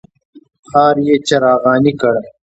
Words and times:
ښار 0.69 0.95
یې 1.07 1.15
څراغاني 1.27 1.93
کړ. 2.01 2.15